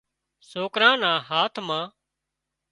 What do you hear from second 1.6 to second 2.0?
مان